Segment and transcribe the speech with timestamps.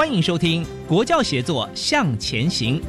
[0.00, 2.80] 欢迎收听《国教协作向前行》。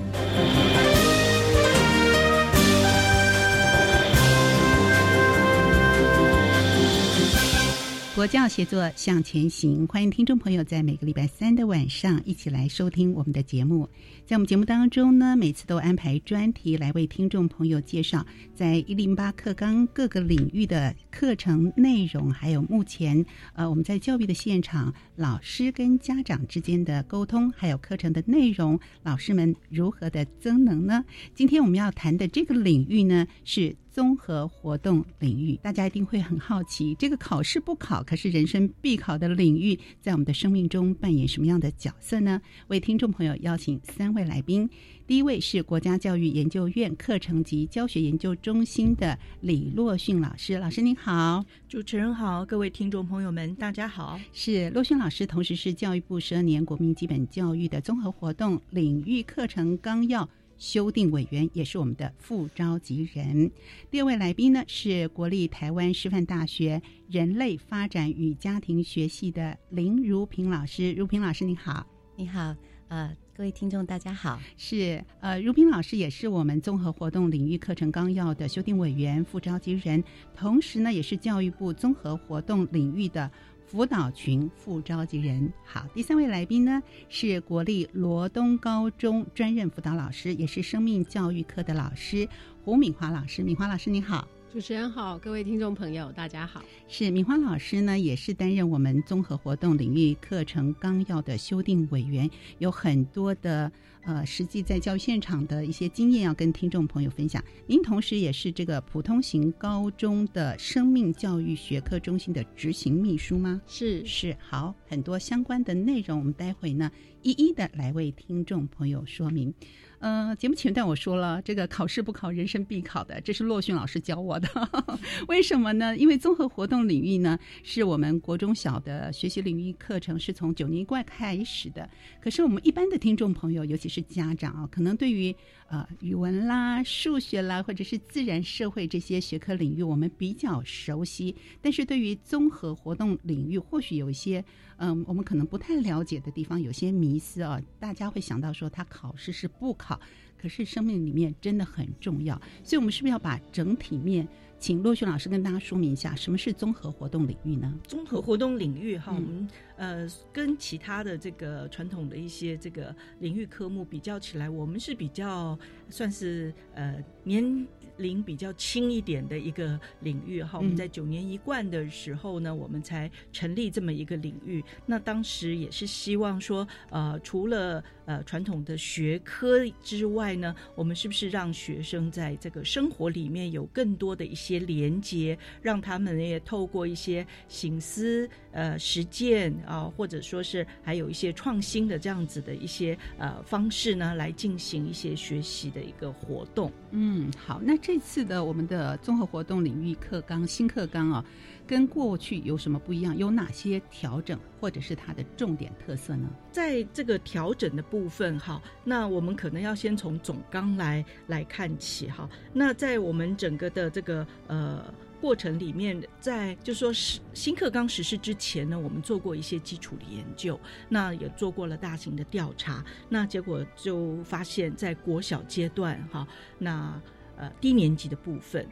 [8.13, 13.89] 国教协作向前行，欢迎听众朋友在每个礼拜三的晚上一起来收听我们的节目。
[14.25, 31.05] 在我们节目当中呢，每次都安排专题来为听众朋友介绍在一零八课纲各个领域的课程内容，还有目前呃我们在教育的现场，老师跟家长之间的沟通，还有课程的内容，老师们如何的增能呢？
[31.33, 33.73] 今天我们要谈的这个领域呢是。
[33.91, 42.41] 综合活动领域，大家一定会很好奇，这个考试不考，可是人生必考的领域，在我们的生命中扮演什么样的角色呢？
[42.67, 44.69] 为听众朋友邀请三位来宾，
[45.05, 54.17] 第一位是国家教育研究院课程及教学研究中心的李洛训老师，老师您好，主持人好，各位听众朋友们，大家好。
[54.31, 60.29] 是洛训老师，同时是教育部十二年国民基本教育的综合活动领域课程纲要。
[60.61, 63.49] 修订委员也是我们的副召集人。
[63.89, 66.79] 第二位来宾呢是国立台湾师范大学
[67.09, 70.93] 人类发展与家庭学系的林如平老师。
[70.93, 72.55] 如平老师，你好，你好，
[72.89, 74.39] 呃，各位听众大家好。
[74.55, 80.03] 是，呃，如萍老师也是我们综合活动领域课程纲要的修订委员、副召集人，
[80.35, 83.31] 同时呢也是教育部综合活动领域的。
[83.71, 92.27] 辅导群副召集人，好，第三位来宾呢是国立罗东高中专任辅导老师，也是生命教育课的老师
[92.65, 93.41] 胡敏华老师。
[93.41, 94.27] 敏华老师，你好。
[94.51, 96.61] 主持人好，各位听众朋友，大家好。
[96.89, 103.71] 是敏华老师呢，也是担任我们综合活动领域课程纲要的修订委员，有很多的
[104.03, 107.41] 呃实际在教育现场的一些经验要跟听众朋友分享。
[107.65, 113.61] 您同时也是这个普通型高中的生命教育学科中心的执行秘书吗？
[113.65, 116.91] 是是，好，很多相关的内容，我们待会呢
[117.21, 119.53] 一一的来为听众朋友说明。
[120.01, 124.49] 呃，节目前段我说了，这个考试不考，人生必考的，这是洛迅老师教我的。
[125.29, 125.95] 为什么呢？
[125.95, 131.87] 因为综合活动领域呢，是我们国中小的学习领域课程，是从九年怪开始的。
[132.19, 135.35] 可是我们一般的听众朋友，尤其是家长啊，可能对于
[135.67, 141.35] 呃语文啦、数学啦，或者是自然社会这些学科领域，我们比较熟悉。
[141.61, 144.43] 但是对于综合活动领域，或许有一些
[144.83, 149.99] 嗯，我们可能不太了解的地方，有些迷思啊，大家会想到说，他考试是不考。
[150.39, 154.27] 可是生命里面真的很重要，所以我们是不是要把整体面，
[154.57, 157.71] 请骆旭老师跟大家说明一下，什么是综合活动领域呢？
[157.87, 165.55] 综合活动领域哈，我们呃跟其他的这个传统的一些这个领域科目比较起来，我们是比较
[165.91, 167.67] 算是呃年。
[167.97, 174.63] 龄比较轻一点的一个领域哈，我们在九年一贯的时候呢，我们才成立这么一个领域。
[174.85, 196.71] 那当时也是希望说，呃，除了呃传统的学科之外呢，我们是不是让学生在这个生活里面有更多的一些连接，让他们也透过一些醒思、呃实践啊，或者说是还有一些创新的这样子的一些呃方式呢，来进行一些学习的一个活动。
[196.91, 201.25] 嗯，好，那这次的我们的综合活动领域课纲新课纲啊，
[201.71, 203.17] 跟过去有什么不一样？
[203.17, 206.29] 有哪些调整，或者是它的重点特色呢？
[206.51, 212.29] 在这个调整的部分，哈，那我们可能要先从总纲来来看起，哈。
[212.51, 214.93] 那在我们整个的这个呃。
[215.21, 220.59] 过程里面，在就说是新课纲实施之前呢，我们做过一些基础的研究，
[220.89, 226.27] 那也做过了大型的调查，那结果就发现，在国小阶段哈，
[226.57, 226.99] 那
[227.37, 228.67] 呃低年级的部分，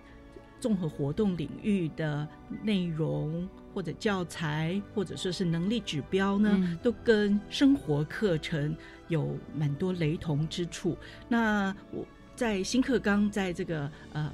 [0.60, 2.28] 综合活动领域的
[2.62, 8.76] 内容或者教材，或者说是能力指标呢，都跟生活课程
[9.08, 10.98] 有蛮多雷同之处。
[11.28, 14.32] 那我在新课纲在这个呃。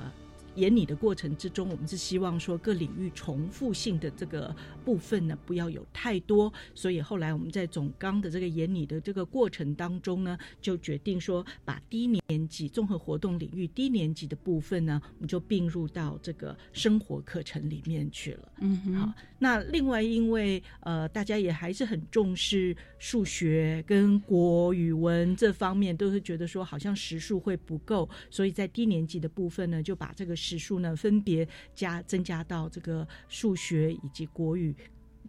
[0.55, 6.51] 演拟的过程之中，我们是希望说各领域重复性的这个部分呢，不要有太多。
[6.73, 18.51] 所以后来我们在总纲的这个演拟的这个过程当中呢，就决定说把低年级综合活动领域低年级的部分呢，我们就并入到这个生活课程里面去了。
[18.61, 19.13] 嗯，好。
[19.37, 30.33] 那另外，因为呃，大家也还是很重视数学跟国语文这方面，都是觉得说好像时数会不够，所以在低年级的部分呢，就把这个。
[30.45, 34.75] 时数呢，分别加增加到这个数学以及国语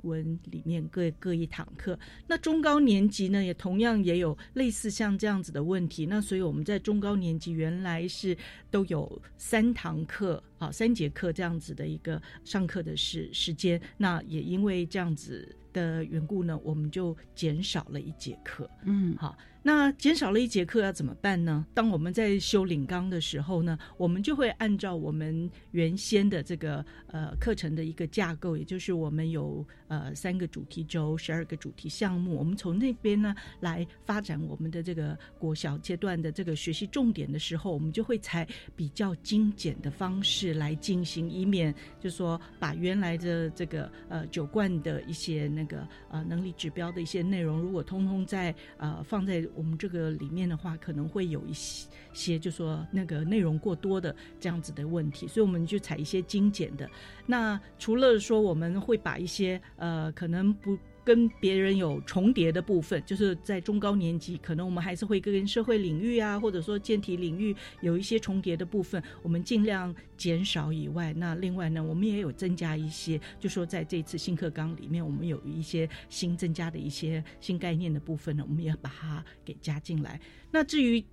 [0.02, 1.98] 文里面各各一堂课。
[2.28, 6.06] 那中高年级呢，也同样也有类似像这样子的问题。
[6.06, 8.36] 那所以我们在中高年级原来是
[8.70, 13.80] 都有三堂课啊，三节课这样子的一个上课的时时间。
[13.96, 18.68] 那也因为这样子的缘故呢，我们就减少了一节课。
[18.84, 19.36] 嗯，好。
[19.62, 21.66] 那减少了一节课要怎么办呢？
[21.74, 56.88] 当我们在修领纲的时候呢，我们就会按照我们原先的这个呃课程的一个架构，也就是我们有呃三个主题周、十二个主题项目，我们从那边呢来发展我们的这个国小阶段的这个学习重点的时候，我们就会采比较精简的方式来进行，以免就说把原来的这个呃酒罐的一些那个呃能力指标的一些内容，如果通通在呃放在我们这个里面的话，可能会有一些些，就说那个内容过多的这样子的问题，所以我们就采一些精简的。
[57.26, 80.20] 那除了说我们会把一些呃可能不跟别人有重叠的部分，就是在中高年级，可能我们还是会跟社会领域啊，或者说健体领域有一些重叠的部分，我们尽量减少以外，那另外呢，我们也有增加一些，就说在这次新课纲里面，我们有一些新增加的一些新概念的部分呢，我们也把它给加进来。
[80.50, 81.04] 那至于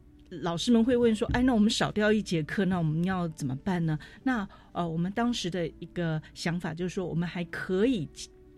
[0.42, 4.00] 老师们会问说，哎，那我们少掉一节课，那我们要怎么办呢？
[4.24, 8.10] 那呃，我们当时的一个想法就是说，我们还可以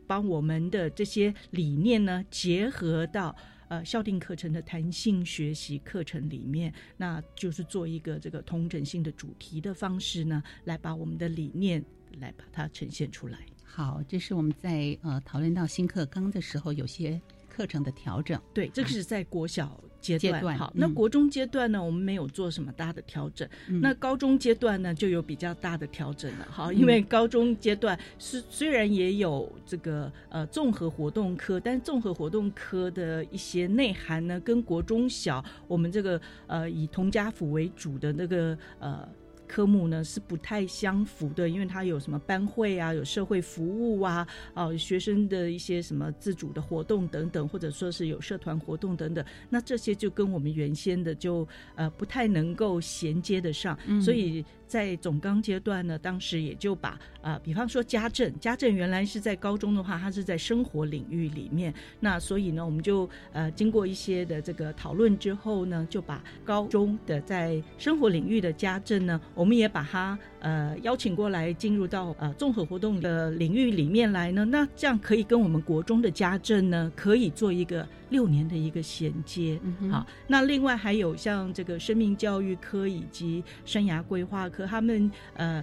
[0.07, 3.35] 把我们的这些理念呢，结合到
[3.67, 11.83] 呃校定课程的弹性学习课程里面，那就是做一个这个同整性的主题的方式呢，来把我们的理念
[12.19, 13.39] 来把它呈现出来。
[13.63, 17.19] 好，这是我们在呃讨论到新课纲的时候，有些
[17.55, 18.39] 课程的调整。
[18.53, 19.79] 对，这个是在国小。
[20.05, 23.49] 阶段好，那国中阶段呢，我们没有做什么大的调整。
[23.81, 26.47] 那高中阶段呢，就有比较大的调整了。
[26.47, 39.09] 好，因为高中阶段是虽然也有这个呃综合活动科，但综合活动科的一些内涵呢，跟国中小我们这个呃以童家府为主的那个呃。
[39.47, 54.43] 科目呢是不太相符的，因为它有什么班会啊，有社会服务啊，啊，学生的一些什么自主的活动等等，或者说是有社团活动等等，那这些就跟我们原先的就呃不太能够衔接得上，所以。
[54.67, 77.85] 在总纲阶段呢，当时也就把呃，比方说家政，家政原来是在高中的话，它是在生活领域里面，那所以呢，我们就呃经过一些的这个讨论之后呢，就把高中的在生活领域的家政呢，我们也把它呃邀请过来进入到呃综合活动的领域里面来呢，那这样可以跟我们国中的家政呢，可以做一个。
[78.11, 79.59] 六年的一个衔接，
[79.91, 85.61] 好，那另外还有像这个生命教育科以及生涯规划科，他们呃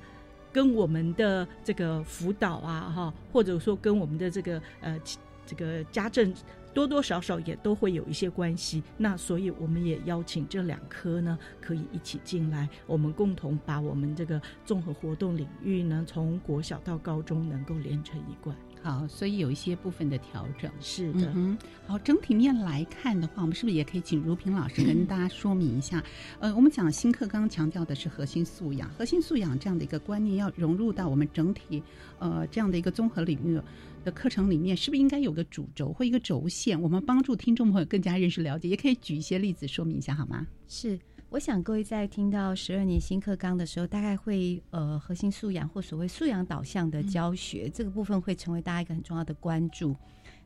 [0.53, 4.99] 跟我们的这个辅导啊，哈，或者说跟我们的这个呃
[5.47, 6.35] 这个家政
[6.75, 8.83] 多多少少也都会有一些关系。
[8.97, 18.57] 那所以我们也邀请这两科呢，可以一起进来，我们共同把我们这个综合活动领域呢，从国小到高中能够连成一贯。
[18.83, 21.31] 好，所以有一些部分的调整，是的。
[21.37, 26.03] 嗯，好，整体面来看的话，我们是不是也可以请如萍老师跟大家说明一下？
[26.41, 31.81] 呃，我们讲新课刚刚强调的是核心素养，核心素养这样的一个观念要融入到我们整体
[32.19, 33.61] 呃这样的一个综合领域
[34.03, 36.81] 的课程里面，是不是应该有个主轴或一个轴线？
[36.81, 40.47] 我们帮助听众朋友更加认识了解，也可以举一些例子说明一下，好吗？
[40.69, 40.99] 是。
[41.31, 49.97] 我想各位在听到十二年新课纲的时候，大概会呃核心素养或所谓素养导向的教学这个部分会成为大家一个很重要的关注。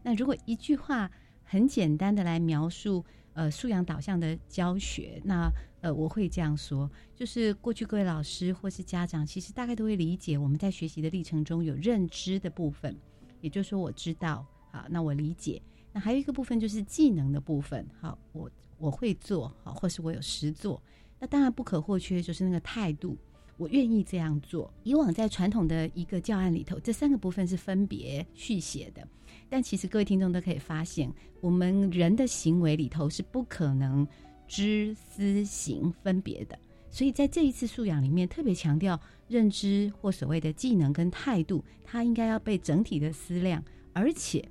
[0.05, 1.11] 那如果一句话
[1.43, 12.97] 很简单的来描述呃素养导向的教学，那呃我会这样说，就是过去各位老师或是家长，其实大概都会理解我们在学习的历程中有认知的部分，
[13.41, 15.61] 也就是说我知道好，那我理解，
[15.93, 18.51] 那还有一个部分就是技能的部分，好我。
[18.79, 20.83] 我会做好，或是我有实做。
[21.19, 23.17] 那当然不可或缺就是那个态度，
[23.57, 24.71] 我愿意这样做。
[24.83, 29.09] 以往在传统的一个教案里头，这三个部分是分别续写的，
[29.49, 34.07] 但其实各位听众都可以发现，我们人的行为里头是不可能
[34.47, 36.59] 知思行分别的。
[36.97, 38.99] 所以在这一次素养里面，特别强调
[39.29, 43.63] 认知或所谓的技能跟态度，它应该要被整体的思量，
[43.93, 44.43] 而且。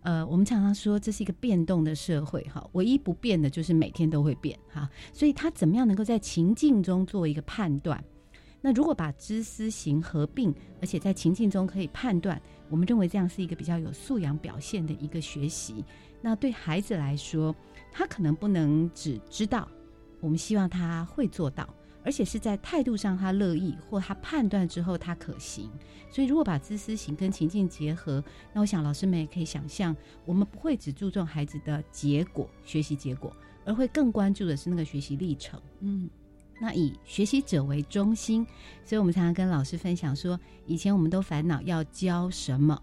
[0.00, 8.02] 呃，我们常常说这是一个变动的社会，哈，唯一不变的就是每天都会变，哈，所以他怎么样能够在情境中做一个判断？
[8.62, 15.84] 那如果把知思行合并，而且在情境中可以判断，我们认为这样是一个比较有素养表现的一个学习。
[16.22, 17.54] 那对孩子来说，
[17.92, 19.68] 他可能不能只知道，
[20.20, 21.68] 我们希望他会做到。
[22.04, 25.70] 而且是在态度上，他乐意或他判断之后，他可行。
[26.10, 35.60] 所以，如果把知思行跟情境结合，那我想老师们也可以想象，我们不会只注重孩子的结果、学习结果，而会更关注的是那个学习历程。
[35.80, 36.10] 嗯，
[36.60, 38.46] 那以学习者为中心，
[38.84, 42.80] 所以我们常常跟老师分享说，以前我们都烦恼要教什么，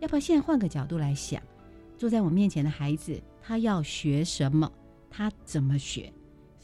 [0.00, 1.42] 要不要现在换个角度来想，
[1.96, 4.70] 坐在我面前的孩子，他要学什么，
[5.08, 6.12] 他怎么学？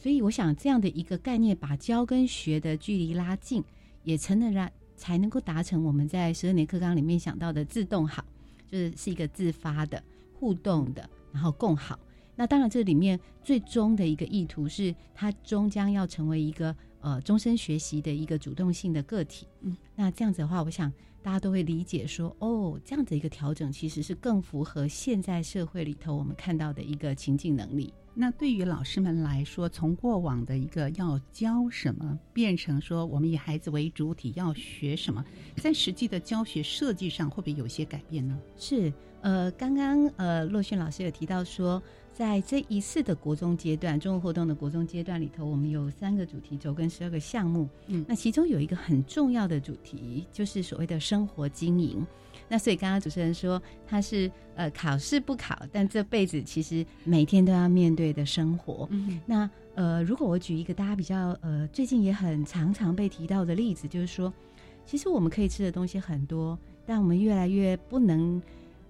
[0.03, 3.63] 所以，我想这样的一个概念，把教跟学的距离拉近，
[4.03, 8.25] 也才能让才能够达成我们在十二年课纲里面想到的自动好，
[8.69, 10.03] 就是是一个自发的、
[10.35, 11.97] 互动的，然后共好。
[12.35, 19.47] 那当然，这里面最终的一个意图是，它终将要成为一个呃终身学习的一个主动性的个体。
[19.61, 20.93] 嗯，那这样子的话，我想
[21.23, 27.93] 大家都会理解说，哦，这样的一个调整其实是更符合现在社会里头我们看到的一个情境能力。
[28.15, 35.25] 那对于老师们来说，从过往的一个要教什么，变成说我们以孩子为主体要学什么，
[35.57, 38.39] 在实际的教学设计上，会不会有些改变呢？
[38.59, 41.83] 是，呃，刚刚呃，洛迅老师有提到说，
[42.23, 52.07] 在这一次的国中阶段，中国活动的国中阶段里头，我们有三个主题轴跟十二个项目，嗯，那其中有一个很重要的主题，就是所谓的生活经营。
[52.49, 58.87] 那所以刚刚主持人说他是呃考试不考，但这辈子其实每天都要面对的生活。
[58.93, 64.33] 嗯那呃，如果我举一个大家比较呃最近也很常常被提到的例子，就是说，
[64.87, 68.41] 其实我们可以吃的东西很多，但我们越来越不能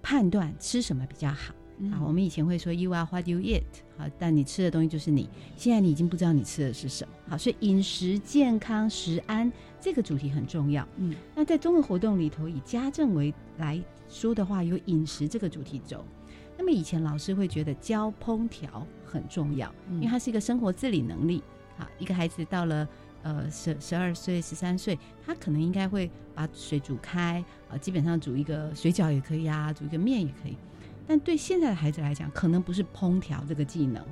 [0.03, 1.51] 判断吃什么比较好。
[1.91, 3.63] 啊，我们以前会说 “you are what you eat”，
[3.97, 5.29] 好，但你吃的东西就是你。
[5.57, 7.13] 现在你已经不知道你吃的是什么。
[7.27, 9.51] 好，所以饮食健康、食安
[9.81, 10.87] 这个主题很重要。
[10.97, 16.05] 嗯，那在中文活动里头，以家政为来说的话，有饮食这个主题轴。
[16.57, 21.43] 那么以前老师会觉得教烹调很重要，因为它是一个生活自理能力。
[21.77, 22.87] 好，一个孩子到了
[23.23, 30.55] 呃十十二岁、十三岁，他可能应该会把水煮开，啊，基本上煮一个水饺也可以啊，煮一个面也可以。
[31.05, 34.03] 但对现在的孩子来讲，可能不是烹调这个技能。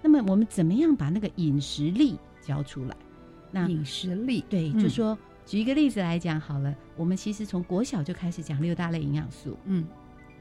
[0.00, 2.96] 那么我们怎么样把那个饮食力教出来？
[3.50, 6.74] 那饮食力，对，就说举一个例子来讲好了。
[6.96, 9.84] 我们其实从国小就开始讲六大类营养素，嗯，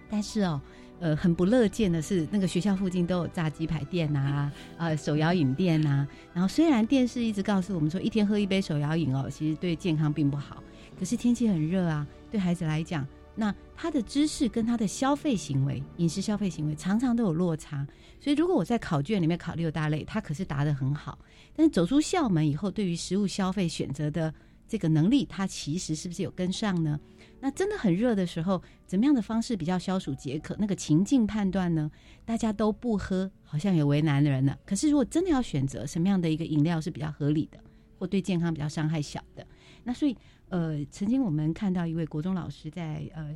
[0.10, 0.62] 但是哦，
[1.00, 6.08] 呃，很不乐见的是，那个学校附近都有炸鸡排店啊， 呃，手摇饮店啊。
[6.34, 10.64] 然后虽然电视一直告诉我们说，一天喝一杯手摇饮哦，其实对健康并不好。
[10.98, 13.06] 可是天气很热啊，对孩子来讲。
[13.36, 17.88] 那他的知识跟他的消费行为、饮食消费行为常常都有落差，
[18.20, 21.18] 所以如果我在考卷里面考六大类，他可是答得很好，
[21.56, 24.34] 但是走出校门以后，对于食物消费选择的
[24.68, 27.00] 这个能力，他其实是不是有跟上呢？
[27.40, 30.56] 那真的很热的时候，怎么样的方式比较消暑解渴？
[30.60, 31.90] 那个情境判断呢？
[32.24, 34.56] 大家都不喝，好像有为难人呢。
[34.66, 37.58] 可是如果真的要选择什么样的一个饮料是比较合理的，
[37.98, 39.46] 或对健康比较伤害小的，
[39.84, 40.18] 那所以。
[40.52, 43.34] 呃，曾经我们看到一位国中老师在呃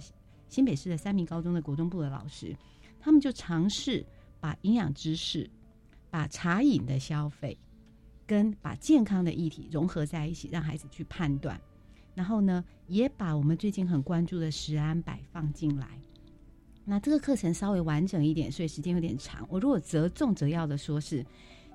[0.50, 2.54] 新北市的三明高中的国中部的老师，
[3.00, 4.06] 他们就尝试
[4.42, 5.50] 把营养知识、
[6.10, 7.58] 把茶饮的消费
[8.28, 11.58] 跟把健康的议题融合在一起，让孩子去判断。
[12.14, 15.88] 然后呢，也把我们最近很关注的食安摆放进来。
[16.84, 19.48] 那这个课程稍微完整一点，所以时间有点长。
[19.50, 21.26] 我如果择重择要的说，是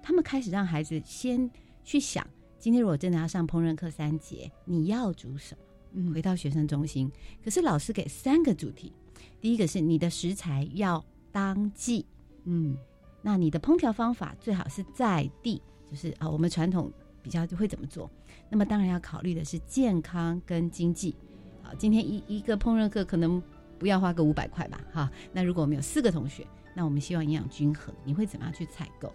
[0.02, 1.50] 他们开始让孩子先
[1.82, 2.28] 去想。
[2.60, 5.56] 今天如果真的要上烹饪课三节，你要煮什
[5.94, 6.12] 么？
[6.12, 7.10] 回到学生中心，
[7.42, 8.92] 可是老师给三个主题，
[9.40, 11.02] 第一个是你的食材要
[11.32, 12.04] 当季，
[12.44, 12.76] 嗯，
[13.22, 18.10] 那你的烹调方法最好是在地，就是啊，我们传统比较就会怎么做？
[18.50, 21.16] 那么当然要考虑的是健康跟经济。
[21.62, 23.42] 好，今天一一个烹饪课可能
[23.78, 25.10] 不要花个五百块吧，哈。
[25.32, 29.10] 那如果我们有四个同学，那我们希望营养均衡，你会怎么样去采购？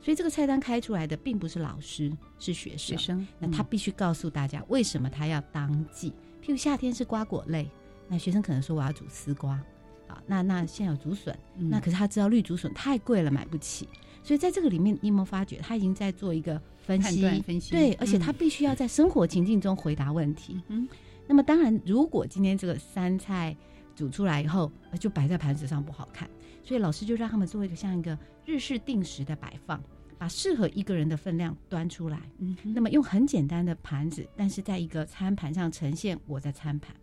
[0.00, 2.78] 所以这个菜单开出来的并不是老师，是学生。
[2.78, 6.10] 学生，那他必须告诉大家为什么他要当季。
[6.42, 7.68] 譬如夏天是瓜果类，
[8.08, 9.52] 那学生可能说我要煮丝瓜，
[10.06, 13.88] 啊，那那现在有竹笋，那可是他知道绿竹笋太贵了，买不起。
[14.22, 17.22] 所以在这个里面，你有没有发觉他已经在做一个分析？
[17.42, 20.60] 分析对，而且他必须要在生活情境中回答问题。
[20.68, 20.88] 嗯，
[21.26, 23.56] 那么当然，如果今天这个三菜
[23.94, 26.28] 煮出来以后，就摆在盘子上不好看，
[26.68, 29.82] 所以老师就让他们做一个像一个日式定时的摆放，
[30.18, 32.20] 把适合一个人的分量端出来。
[32.40, 36.94] 嗯，那么用很简单的盘子，但是在一个餐盘上呈现我的餐盘。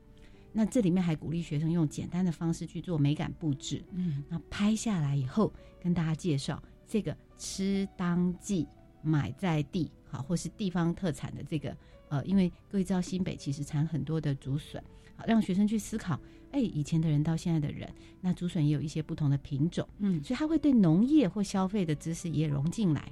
[0.54, 3.84] 那这里面还鼓励学生用简单的方式去做美感布置。
[3.94, 6.62] 嗯，那拍下来以后，跟大家介绍。
[6.86, 8.68] 这个吃当季
[9.02, 11.76] 买在地，好，或是地方特产的这个，
[12.10, 14.84] 呃，因为各位知道新北其实产很多的竹笋，
[15.16, 16.20] 好，让学生去思考，
[16.52, 23.12] 哎，以前的人到现在的人，那竹笋也有一些不同的品种，嗯，所以他会对农业或消费的知识也融进来。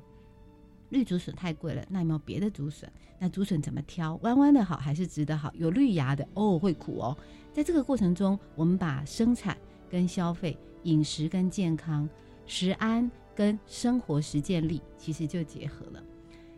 [0.90, 2.92] 绿竹笋太贵了，那有没有别的竹笋？
[3.20, 4.16] 那竹笋怎么挑？
[4.24, 5.52] 弯弯的好还是直的好？
[5.56, 7.18] 有绿芽的哦，会苦哦。
[7.52, 9.58] 在这个过程中，我们把生产
[9.90, 12.08] 跟消费、饮食跟健康、
[12.46, 13.10] 食安。
[13.36, 16.04] 跟生活实践力其实就结合了，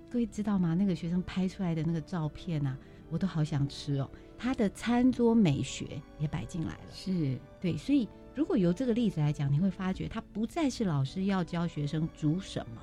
[0.09, 0.73] 各位知道吗？
[0.73, 2.77] 那个学生拍出来的那个照片啊，
[3.09, 4.09] 我都好想吃哦。
[4.37, 7.75] 他的餐桌美学也摆进来了，是对。
[7.75, 12.81] 所以如果由这个例子来讲，你会发觉他不再是老师要教学生煮什么，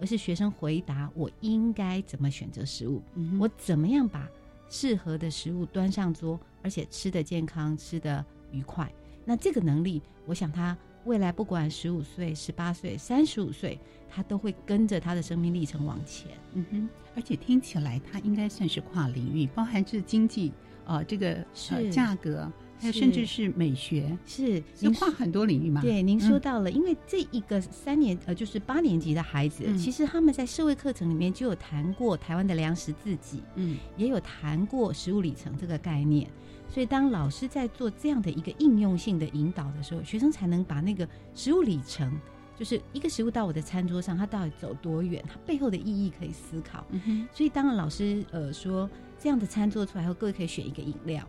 [0.00, 3.02] 而是学生回答我应该怎么选择食物，
[3.40, 4.28] 我怎么样把
[4.68, 8.92] 适合的食物端上桌，而且吃的健康，吃的愉快。
[9.24, 10.76] 那这个能力，我想他。
[11.08, 16.30] 未来不管十五岁、十八岁、三十五岁，他都会跟着他的生命历程往前。
[16.52, 20.52] 嗯哼，而且听起来他应该算是跨领域，包含是经济，
[20.84, 25.80] 呃，这个是价格，还有甚至是美学，是您跨很多领域嘛？
[25.80, 36.28] 对，您说到了，因为这一个三年呃，就是八年级的孩子，其实他们在社会课程里面就有谈过台湾的粮食自给，嗯，也有谈过食物里程这个概念。
[36.68, 42.12] 所以，当老师在做这样的一个应用性的引导的时候，学生才能把那个食物里程，
[42.56, 46.86] 就是一个食物到我的餐桌上，它到底走多远，它背后的意义可以思考。
[47.32, 51.26] 所以，当老师呃说这样的餐做出来后，各位可以选一个饮料，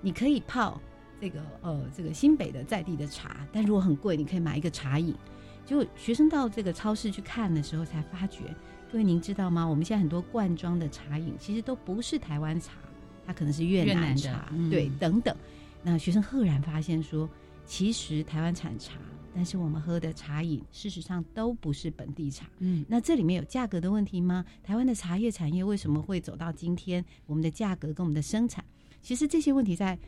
[0.00, 0.80] 你可以泡
[1.20, 5.14] 这个呃这个新北的在地的茶，但如果很贵，你可以买一个茶饮。
[5.64, 8.54] 就学生到这个超市去看的时候，才发觉，
[8.90, 9.64] 各位您知道吗？
[9.64, 12.72] 我们现在很多罐装的茶饮，其实都不是台湾茶。
[13.26, 15.36] 它可能是越南茶，对，等等。
[15.82, 17.28] 那学生赫然发现说，
[17.64, 18.94] 其实台湾产茶，
[19.34, 22.46] 但是我们喝的茶饮，事实上都不是本地茶。
[22.58, 24.44] 嗯，那这里面有价格的问题吗？
[24.62, 27.04] 台湾的茶叶产业为什么会走到今天？
[27.26, 28.64] 我们的价格跟我们的生产，
[29.00, 29.98] 其实这些问题在。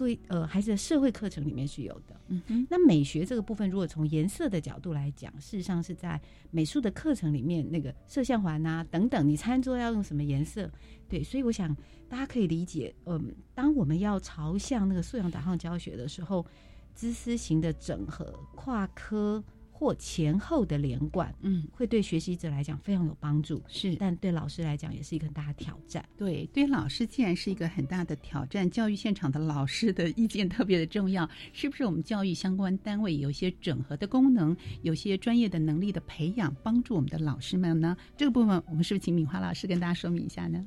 [0.00, 2.18] 各位呃，孩子的社会课程里面是有的。
[2.28, 6.18] 嗯哼，那美学这个部分，如果从颜色的角度来讲，事实上是在
[6.50, 10.70] 美术的课程里面，那个摄像环啊等等，你餐桌要用什么颜色？
[11.06, 11.76] 对，所以我想
[12.08, 16.46] 大家可以理解，嗯，当我们要朝向那个素养导向教学的时候，
[16.94, 19.44] 知识型的整合，跨科。
[19.80, 26.04] 或前后的连贯，嗯，会对学习者来讲非常有帮助，是，但对老师来讲也是一个很大的挑战。
[26.18, 31.86] 对，对老师既然是一个很大的挑战，教育现场的老师的意见特别的重要，是不是？
[31.86, 37.96] 我们教育相关单位有一些整合的功能，有些专业的能力的培养，帮助我们的老师们呢？
[38.18, 40.62] 这个部分，我们是不是请敏华老师跟大家说明一下呢？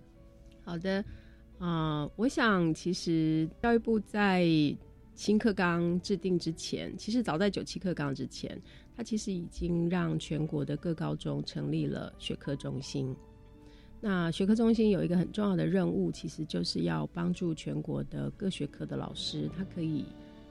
[0.65, 1.05] 好的，
[1.59, 4.43] 啊，我想其实教育部在
[5.13, 8.59] 新课纲制定之前，其实早在九七课纲之前。
[8.95, 13.15] 他其实已经让全国的各高中成立了学科中心。
[13.99, 20.05] 那学科中心有一个很重要的任务，其实就是要帮助全国的各学科的老师，他可以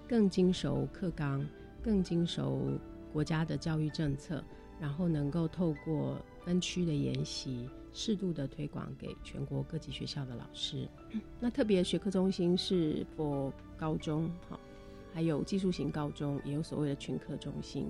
[0.08, 1.46] 更精熟课纲，
[1.82, 2.78] 更精熟
[3.12, 4.42] 国家的教育政策，
[4.80, 10.88] 然后能够透过分区的研习，适度的推广给全国各级学校的老师。
[11.38, 14.58] 那特别学科中心是 for 高中，好，
[15.12, 17.86] 还有技术型高中，也有所谓的群科中心。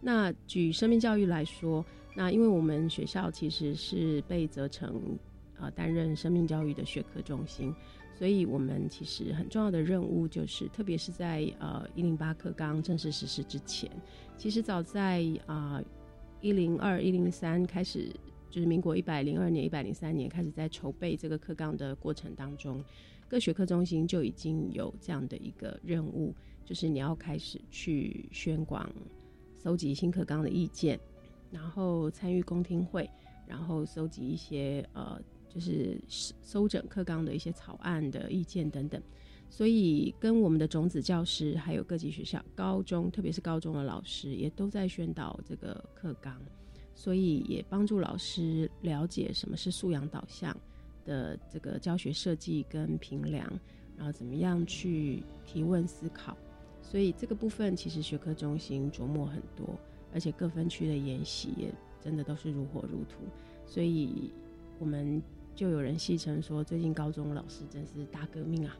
[0.00, 5.18] 那举生命教育来说，那因为我们学校其实是被责成，
[5.58, 7.74] 呃，担任生命教育的学科中心，
[8.16, 13.90] 所以我们其实很重要的任务就是，特别是在呃一零八课纲正式实施之前，
[14.36, 15.82] 其实早在啊
[16.40, 18.14] 一零二一零三开始，
[18.50, 22.84] 就是民国一百零二年一百零三年开始在筹备这个课纲的过程当中，
[23.28, 28.88] 各学科中心就已经有这样的一个任务，就是你要开始去宣广。
[29.66, 30.96] 搜集新课纲的意见，
[31.50, 33.10] 然后参与公听会，
[33.48, 39.02] 然后搜集一些呃，就是收整课纲的一些草案的意见等等。
[39.50, 46.40] 所以，跟我们的种子教师，还有各级学校、高中，特别是高中的老师，也都在宣导这个课纲，
[46.94, 50.56] 所以也帮助老师了解什么是素养导向
[51.04, 53.44] 的这个教学设计跟评量，
[53.96, 56.36] 然后怎么样去提问思考。
[56.88, 59.76] 所以这个部分其实学科中心琢磨很多，
[60.14, 61.68] 而且各分区的研习也
[62.00, 63.16] 真的都是如火如荼，
[63.66, 64.30] 所以
[64.78, 65.20] 我们
[65.54, 68.76] 就有人戏称说，最近高中老师真是大革命啊，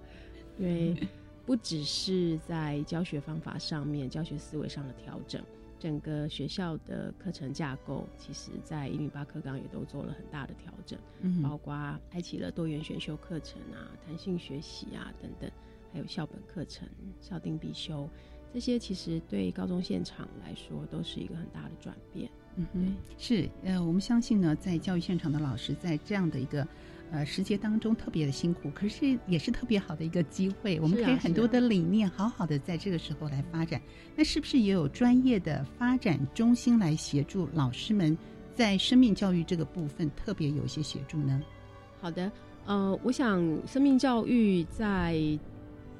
[0.56, 0.96] 因为
[1.44, 5.42] 不只是在教学方法上面、教学思维上的调整，
[5.78, 11.74] 整个学校的课程架构，其实在一零八课纲也都做了很大的调整，嗯包括
[12.08, 15.50] 开启了多元选修课程啊、弹性学习啊等等。
[15.92, 16.88] 还有校本课程、
[17.20, 18.08] 校定必修，
[18.52, 22.30] 这些其实对高中现场来说都是一个很大的转变。
[22.56, 26.66] 嗯哼，是呃，我们相信呢，在教育现场的老师在这样的一个
[27.10, 33.78] 呃时节当中特别的辛苦，可是也是特别好的一个机会，我们可以很多的理念好好的在这个时候来发展。
[34.14, 38.16] 那是不是也有专业的发展中心来协助老师们
[38.54, 41.42] 在生命教育这个部分特别有一些协助呢？
[42.00, 42.32] 好的，
[42.64, 45.38] 呃，我想生命教育在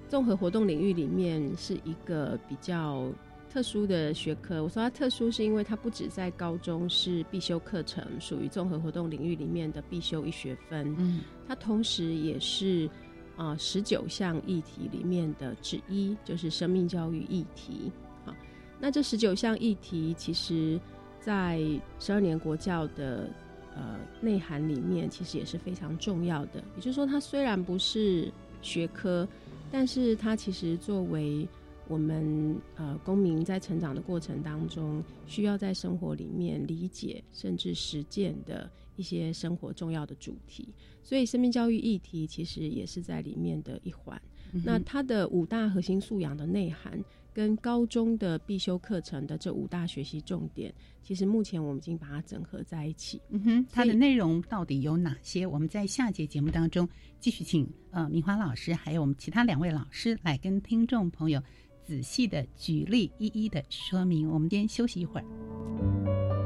[0.09, 3.07] 综合活动领域里面是一个比较
[3.51, 4.63] 特殊的学科。
[4.63, 10.95] 我说它特殊，是因为它不止在高中是必修课程，属于综合活动领域里面的必修一学分。
[10.99, 12.89] 嗯，它同时也是
[13.37, 17.91] 啊十九项议题里面的之一，就是生命教育议题。
[18.25, 18.35] 好，
[18.79, 20.79] 那这十九项议题，其实
[21.19, 21.61] 在
[21.99, 23.29] 十二年国教的
[23.75, 26.63] 呃内涵里面，其实也是非常重要的。
[26.77, 28.31] 也就是说，它虽然不是
[28.63, 29.27] 学科。
[29.71, 31.47] 但是它其实作为
[31.89, 40.69] 我们呃公民在成长的过程当中，需要在生活里面理解甚至实践的一些生活重要的主题，
[41.03, 44.21] 所以生命教育议题其实也是在里面的一环。
[44.53, 47.05] 嗯那它的五大核心素养的内涵，
[47.37, 50.73] 跟高中的必修课程的这五大学习重点，
[51.03, 53.21] 其实目前我们已经把它整合在一起。
[53.29, 55.47] 嗯哼，它的内容到底有哪些？
[55.47, 56.89] 我们在下节节目当中
[57.21, 61.39] 继续请呃明华老师，还有我们其他两位老师来跟听众朋友
[61.85, 64.27] 仔细的举例，一一的说明。
[64.31, 66.46] 我们先休息一会儿。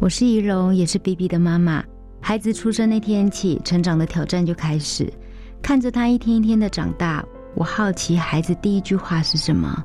[0.00, 1.82] 我是怡蓉，也是 B B 的妈妈。
[2.20, 5.12] 孩子出生那天起，成长的挑战就开始。
[5.60, 7.24] 看着他一天一天的长大，
[7.56, 9.84] 我好奇孩子第一句话是什么。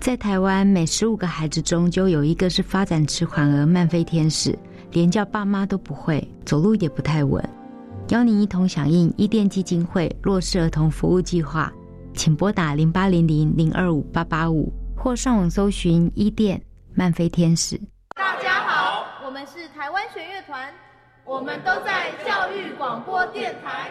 [0.00, 4.58] 在台湾，每十五个孩子中就有一个是发展迟缓而慢飞天使，
[4.92, 7.46] 连叫爸妈都不会，走路也不太稳。
[8.08, 11.70] 邀您一同响应伊甸基金会弱势儿童服务计划，
[12.14, 16.58] 请拨打零八零零零二五八八五，或上网搜寻伊甸
[16.94, 17.78] 慢飞天使。
[18.16, 18.81] 大家好。
[19.42, 20.72] 们是台湾弦乐团，
[21.24, 23.90] 我们都在教育广播电台。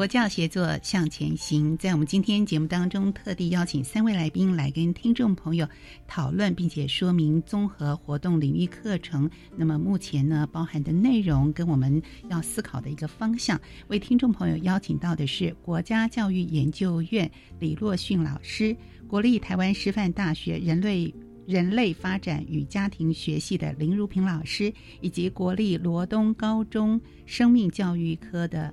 [0.00, 5.68] 国教协作向前行，在我们今天节目当中，特地邀请三位来宾来跟听众朋友
[6.08, 9.30] 讨论，并且说明综合活动领域课程。
[9.58, 13.60] 那么目前呢，包含的内容跟我们要思考的一个方向。
[13.88, 18.74] 为听众朋友邀请到的是国家教育研究院李洛训老师，
[19.06, 21.14] 国立台湾师范大学人类
[21.46, 28.72] 人类发展与家庭学系的林如平老师，以及国立罗东高中生命教育科的。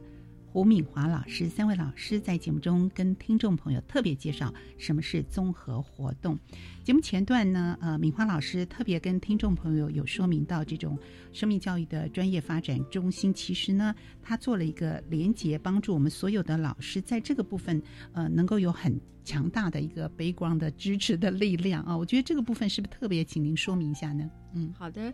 [0.58, 6.36] 胡敏华老师，三位老师在节目中跟听众朋友特别介绍什么是综合活动。
[6.84, 10.98] 节目前段呢，呃，敏华老师特别跟听众朋友有说明到，这种
[11.32, 17.80] 生命教育的专业发展中心，其实呢，他做了一个连接，帮助我们所有的老师在这个部分，
[18.14, 21.96] 呃，能够有很强大的一个背光的支持的力量啊。
[21.96, 24.28] 我觉得这个部分是不是特别，请您说明一下呢？
[24.56, 25.14] 嗯，好的。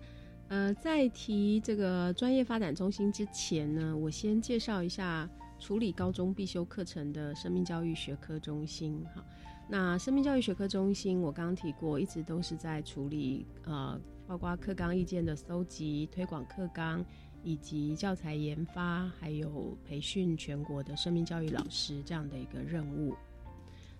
[0.53, 9.03] 呃，在提这个专业发展中心之前呢，我先介绍一下处理高中必修课程的生命教育学科中心。
[9.15, 9.25] 哈，
[9.67, 17.03] 那生命教育学科中心，我刚刚提过，一直都是在处理呃，包括课纲意见的搜集、推广课纲，
[17.41, 23.15] 以及教材研发，还有培训全国的生命教育老师这样的一个任务。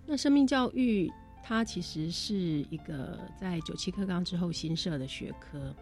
[0.06, 1.12] 那生命教育
[1.42, 2.36] 它其实是
[2.70, 5.76] 一个在九七课纲之后新设的学科。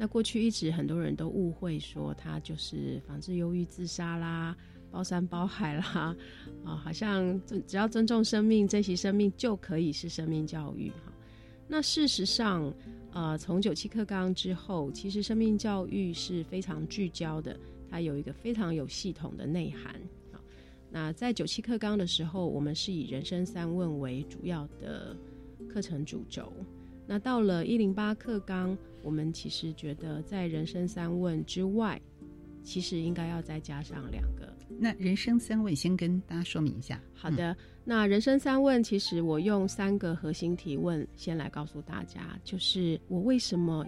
[0.00, 4.56] 那过去一直很多人都误会说它就是防治忧郁自杀啦、
[4.90, 6.16] 包山包海啦，
[6.64, 11.12] 啊，好像只要尊重生命、珍惜生命就可以是生命教育哈。
[11.68, 12.72] 那事实上，
[13.12, 17.54] 呃，从九七课纲之后，其实生命教育是非常聚焦的，
[17.90, 19.94] 它有一个非常有系统的内涵。
[20.32, 20.40] 好，
[20.90, 25.14] 那在九七课纲的时候，我们是以人生三问为主要的
[25.68, 26.50] 课程主轴。
[27.10, 32.00] 那到了一零八课纲，我们其实觉得在人生三问之外，
[32.62, 34.48] 其实应该要再加上两个。
[34.78, 37.00] 那人生三问，先跟大家说明一下。
[37.12, 43.84] 好的，那人生三问，其实我用三个核心提问先来告诉大家，就是我为什么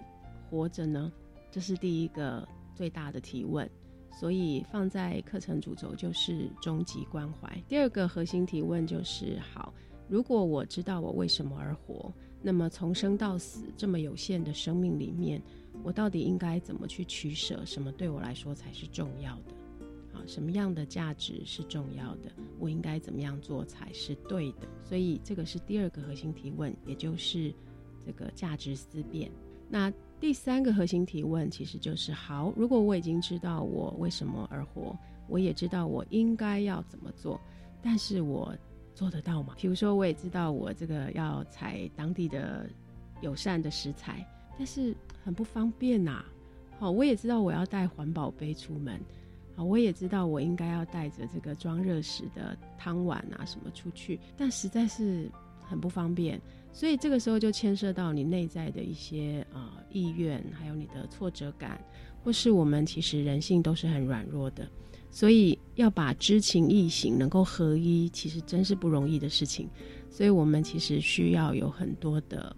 [0.51, 1.13] 活着呢？
[1.49, 3.71] 这是第一个最大的提问，
[4.19, 7.57] 所以放在课程主轴就是终极关怀。
[7.69, 9.73] 第二个核心提问就是好，
[10.09, 12.13] 如果我知道我为什么而活。
[12.43, 15.41] 那么从生到死这么有限的生命里面，
[15.83, 17.65] 我到底应该怎么去取舍？
[17.65, 19.53] 什么对我来说才是重要的？
[20.13, 22.33] 啊，什么样的价值是重要的？
[22.59, 24.69] 我应该怎么样做才是对的？
[24.85, 27.55] 所以这个是第二个核心提问，也就是
[28.05, 29.31] 这个价值思辨。
[29.69, 34.95] 那第三个核心提问其实就是：好，如果我已经知道我为什么而活，
[35.29, 37.41] 我也知道我应该要怎么做，
[37.81, 38.55] 但是我
[38.95, 39.55] 做得到吗？
[39.57, 42.69] 比如说，我也知道我这个要采当地的
[43.21, 44.27] 友善的食材，
[44.59, 46.25] 但是很不方便呐、
[46.79, 49.01] 好，我也知道我要带环保杯出门，
[49.57, 55.31] 啊，我也知道我应该要带着这个装热食的汤碗啊什么出去，但实在是
[55.63, 56.41] 很不方便。
[56.75, 61.79] 所以这个时候就牵涉到你内在的一些呃意愿，还有你的挫折感，
[62.25, 64.67] 或是我们其实人性都是很软弱的，
[65.11, 69.69] 所以要把知情意行能够合一，其实真是不容易的事情。
[70.11, 72.55] 所以我们其实需要有很多的，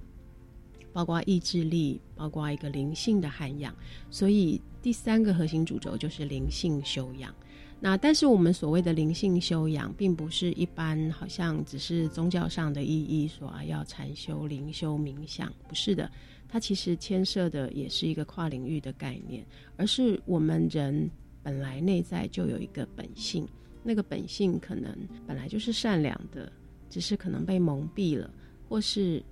[0.92, 3.74] 包括意志力，包括一个灵性的涵养。
[4.10, 7.32] 所以第三个核心主轴就是灵性修养。
[7.80, 16.10] 那但是我们所谓的灵性修养，并不是一般好像只是宗教上的意义，说啊要禅修、灵修、冥想，不是的。
[16.48, 19.44] 它其实牵涉的也是一个跨领域的概念，
[19.76, 21.10] 而是我们人
[21.44, 23.46] 本来内在就有一个本性，
[23.84, 24.92] 那个本性可能
[25.26, 26.50] 本来就是善良的，
[26.90, 28.28] 只是可能被蒙蔽了，
[28.68, 29.22] 或是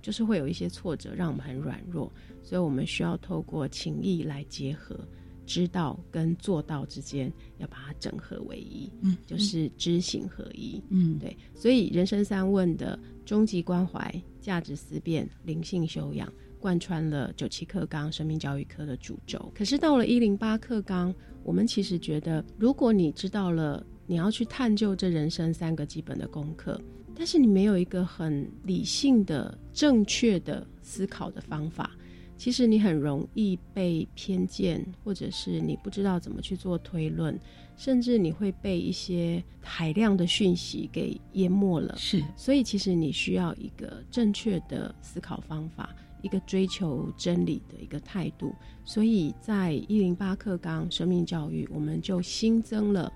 [0.00, 2.10] 就是会有一些挫折，让我们很软弱，
[2.42, 4.98] 所以我们需要透过情谊来结合。
[5.44, 11.36] 知道跟做到之间要把它整合为一，嗯，就是知行合一，嗯，对。
[11.52, 19.52] 所以人生三问的终极关怀、价值思辨、灵性修养，贯穿了九七课纲生命教育科的主轴。
[19.52, 26.80] 可是到了一零八课纲，我们其实觉得，如果你知道了你要去探究这人生三个基本的功课，
[27.16, 31.90] 但是你没有一个很理性的、正确的思考的方法。
[32.36, 37.38] 其实你很容易被偏见，或者是你不知道怎么去做推论，
[37.76, 41.94] 甚至你会被一些海量的讯息给淹没了。
[41.96, 48.54] 是，所以其实你需要一个正确的思考方法，一个追求真理的一个态度。
[48.84, 53.12] 所以在一零八课纲生命教育，我们就新增了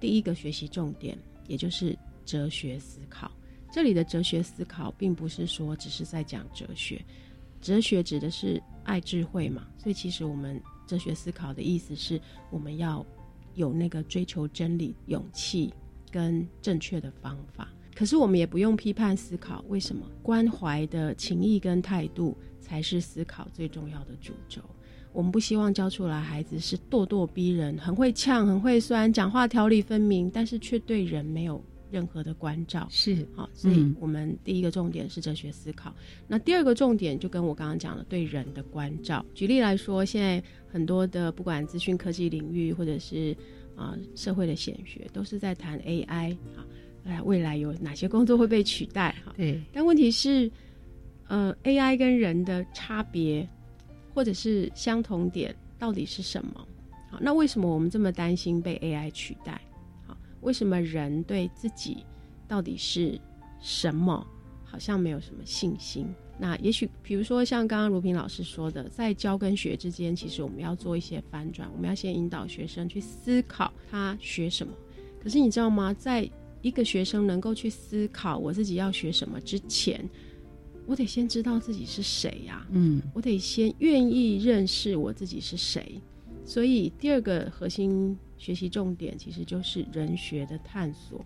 [0.00, 3.30] 第一个学习重点，也就是哲学思考。
[3.70, 7.04] 这里的哲学思考，并不是说只是在讲哲学。
[7.60, 13.04] 哲学指的是爱智慧嘛，所以其实我们哲学思考的意思是我们要
[13.54, 15.72] 有那个追求真理勇气
[16.10, 17.68] 跟正确的方法。
[17.96, 20.06] 可是我们也不用批判思考，为什么？
[20.22, 24.60] 关怀的情谊跟态度才是思考最重要的主轴。
[25.12, 31.64] 我们不希望教出来孩子是咄咄逼人、很会呛、很会酸、讲话条理分明，但是却对人没有。
[31.88, 35.94] 任何的关照是好，所以我们第一个重点是哲学思考。
[36.26, 39.24] 那第二个重点就跟我刚刚讲的对人的关照。
[39.34, 43.34] 举例来说，现在很多的不管资讯科技领域，或者是
[43.76, 46.66] 啊社会的显学，都是在谈 AI 啊，
[47.06, 49.14] 哎，未来有哪些工作会被取代？
[49.24, 49.62] 哈，对。
[49.72, 50.50] 但问题是，
[51.28, 53.48] 呃，AI 跟人的差别
[54.12, 56.66] 或者是相同点到底是什么？
[57.10, 59.60] 好，那为什么我们这么担心被 AI 取代？
[60.06, 62.04] 好为什么人对自己
[62.48, 63.18] 到底是
[63.60, 64.26] 什么，
[64.64, 66.06] 好像没有什么信心？
[66.38, 74.74] 那也许，比如说像刚刚如萍老师说的，在教跟学之间，其实我们要做一些翻转，我们要先引导学生去思考他学什么。
[75.22, 75.94] 可是你知道吗？
[75.94, 76.30] 在
[76.62, 80.08] 一个学生能够去思考我自己要学什么之前，
[80.86, 82.66] 我得先知道自己是谁呀。
[82.70, 86.00] 嗯，我得先愿意认识我自己是谁。
[86.44, 88.16] 所以第二个核心。
[88.38, 91.24] 学习重点其实就是人学的探索，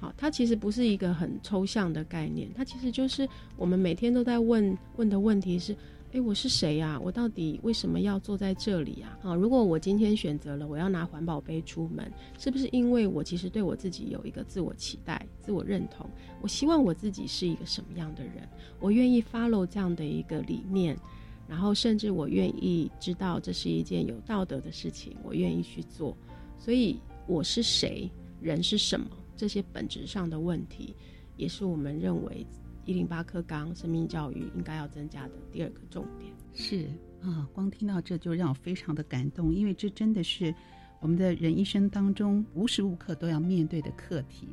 [0.00, 5.76] 好，它其实不是一个很抽象的概念，它其实就是我们每天都在问问的问题是：
[6.12, 7.00] 诶，我是谁呀？
[7.00, 9.16] 我到底为什么要坐在这里啊？
[9.22, 16.10] 啊，如果我今天选择了我要拿环保杯出门，是不是因为我其实对我自己有一个自我期待、自我认同？
[16.42, 18.48] 我希望我自己是一个什么样的人？
[18.80, 20.98] 我愿意 follow 这样的一个理念，
[21.46, 26.16] 然后甚至我愿意知道这是一件有道德的事情，我愿意去做。
[26.58, 29.06] 所以我是谁，人是什么？
[29.36, 30.92] 这些本质上的问题，
[31.36, 32.44] 也是我们认为
[32.84, 36.32] 一零八课纲生命教育应该要增加的第二个重点。
[36.52, 36.88] 是
[37.22, 40.54] 啊，光听到这就让我非常的感动，因为这真的是
[41.00, 44.48] 我们的人一生当中无时无刻都要面对的课题。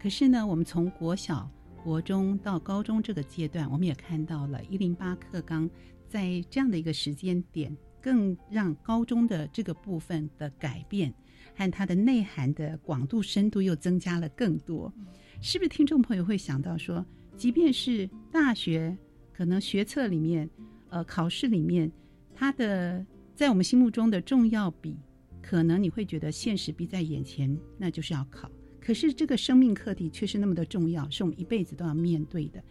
[0.00, 1.50] 可是呢，我们从国小、
[1.84, 5.68] 国中到高中这个阶段，我们也看到了一零八课纲
[6.08, 11.12] 在这样的一个时间点，更让高中的这个部分的改变。
[11.54, 14.90] 和它的内涵的广度、深度又增加了更多，
[15.42, 15.68] 是不是？
[15.68, 17.04] 听众朋友会想到说，
[17.36, 18.96] 即便是大学，
[19.32, 20.48] 可能学测里面，
[20.88, 21.90] 呃，考试里面，
[22.34, 23.04] 它的
[23.34, 24.96] 在我们心目中的重要比，
[25.40, 28.50] 可能你会觉得现实逼在眼前，那就是要考。
[28.80, 32.62] 可是这个生命课题却是那么的重要，是我们一辈子都要面对的。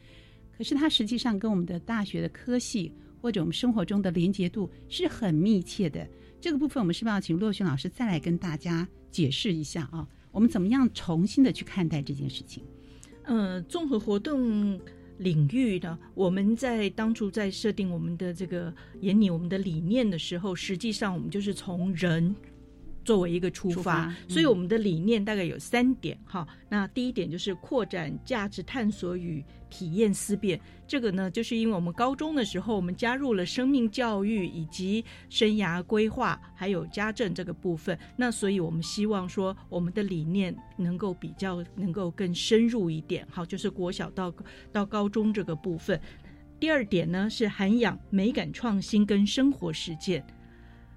[0.56, 6.08] 可是它实际上跟我们的大学的科系，或者我们生活中的连结度是很密切的。
[6.40, 10.08] 这个部分，我们是不是要请洛轩老师再来跟大家解释一下啊？
[10.32, 12.64] 我们怎么样重新的去看待这件事情？
[13.32, 14.78] 呃，综合活动
[15.20, 22.36] 领域呢，我们在当初在设定我们的这个眼里我们的理念的时候，实际上我们就是从人。
[23.04, 26.48] 作为一个出发，所以我们的理念大概有三点哈。
[26.70, 30.62] 那第一点就是扩展价值探索与体验思辨。
[30.86, 37.98] 这个呢，就是因为我们高中的时候，我们加入了生命教育以及生涯规划，还有家政这个部分。
[38.18, 43.26] 那所以我们希望说，我们的理念能够比较能够更深入一点。
[43.32, 44.32] 好，就是国小到
[44.72, 46.00] 到高中这个部分。
[46.60, 50.24] 第二点呢，是涵养美感创新跟生活实践。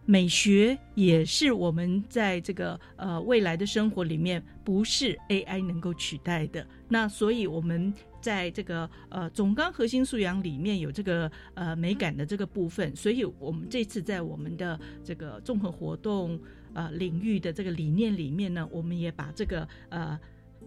[0.07, 6.67] 美学也是我们在这个呃未来的生活里面不是 AI 能够取代的。
[6.89, 7.91] 那所以我们
[8.25, 16.41] 在这个呃总纲核心素养里面有这个呃美感的这个部分，所以我们这次在我们的这个综合活动
[16.73, 20.19] 呃领域的这个理念里面呢，我们也把这个呃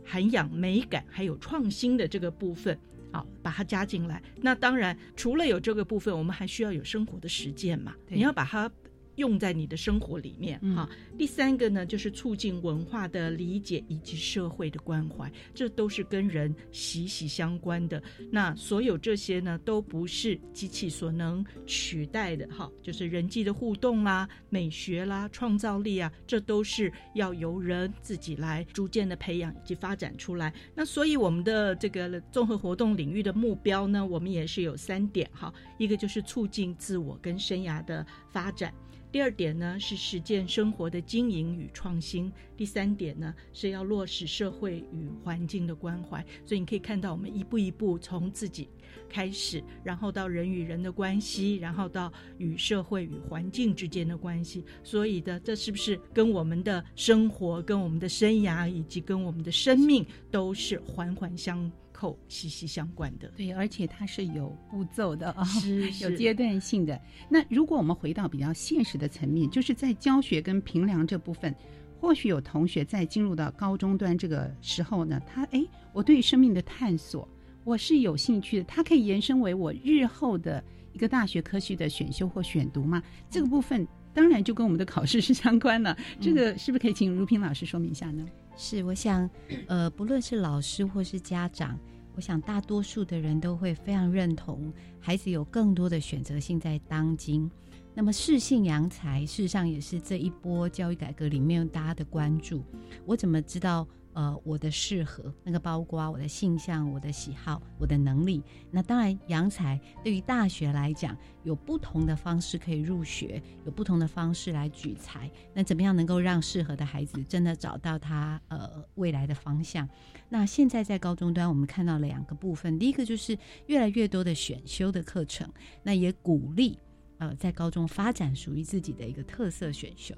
[0.06, 2.78] 涵养美感还有创新的这个部分
[3.12, 4.22] 好把它加进来。
[4.40, 8.72] 那当然除了有这个部分，我们还需要有生活的实践嘛，你要把它。
[9.18, 10.90] 用在你的生活里面哈。
[11.18, 18.02] 第三个呢，就是促进文化的理解以及社会的关怀，这都是跟人息息相关的。
[18.32, 22.72] 那所有这些呢，都不是机器所能取代的哈。
[22.82, 30.54] 就是人际的互动啦、美学啦、创造力啊，这都是要由人自己来逐渐的培养以及发展出来。
[30.74, 35.54] 那所以我们的这个综合活动领域的目标呢，我们也是有三点哈。
[35.78, 38.74] 一个就是促进自我跟生涯的发展。
[39.18, 46.24] 第二点呢是实践生活的经营与创新，第三点呢是要落实社会与环境的关怀。
[46.46, 48.70] 所以你可以看到，我们一步一步从自己
[49.10, 54.64] 开始，然后到人与人的关系，然后到与社会与环境之间的关系。
[54.84, 61.72] 所以的，这是不是跟我们的生活、跟我们的生涯以及跟我们的生命都是环环相？
[62.00, 67.02] 扣息息相关的，对，而且它是有步骤的啊， 是有阶段性的。
[67.28, 71.56] 那如果我们回到比较现实的层面，就是在教学跟评量这部分，
[72.00, 77.28] 或许有同学在进入到高中端这个时候呢，他哎，我对生命的探索
[77.64, 83.02] 我是有兴趣的，它可以延伸为我日后的一个大学科系的选修或选读嘛？
[83.28, 85.98] 这个部分当然就跟我们的考试是相关了。
[86.22, 88.24] 这个是不是可以请如萍老师说明一下呢？
[88.58, 89.30] 是，我想，
[89.68, 91.80] 呃，不论是老师或是家长，
[92.16, 97.50] 我想大多数的人都会非常认同，孩子有更多的选择性在当今。
[97.94, 102.64] 那么适性扬才，事实上也是这一波教育改革里面大家的关注。
[103.06, 103.88] 我怎么知道？
[104.18, 108.42] 呃，我的适合那个包括我的性向、我的喜好、我的能力。
[108.72, 115.30] 那当然，扬才对于大学来讲，有不同的方式可以入学，有不同的方式来举才。
[115.54, 119.88] 那怎么样能够让适合的孩子真的找到他呃未来的方向？
[120.30, 123.38] 那现在在高中端，我们看到两个部分，第一个就是
[123.68, 125.48] 越来越多的选修的课程，
[125.84, 126.80] 那也鼓励
[127.20, 130.16] 呃在高中发展属于自己的一个特色选修。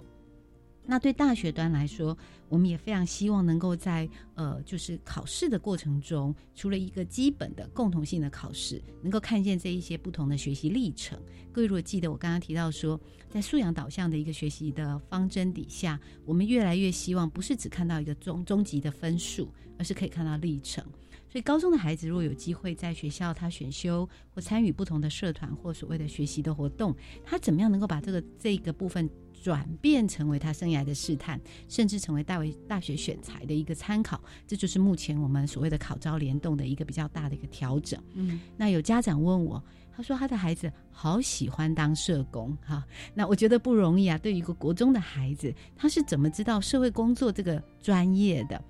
[0.90, 2.18] 那对大学端来说，
[2.48, 11.22] 我们也非常希望能够在呃，就是考试的过程中，除了一个基本的共同性的考试，能够看见这一些不同的学习历程。
[11.52, 20.84] 各位如果记得我刚刚提到说，在素养导向的一个学习的方针底下，我们越来越希望不是只看到一个终终极的分数，而是可以看到历程。
[21.32, 29.08] 所以高中的孩子如果有机会在学校他选修或参与不同的社团或所谓的学习的活动，他怎么样能够把这个这个部分？
[29.42, 38.02] 转变成为他生涯的试探，甚至成为大为大学选材的一个参考，这就是目前我们所谓的考招联动的一个比较大的一个调整。
[38.14, 39.64] 嗯，那有家长问我，
[39.96, 44.18] 他说他的孩子好喜欢当社工，哈，那我觉得不容易啊。
[44.18, 48.62] 对于一个国中的孩子，他是怎么知道社会工作这个专业的？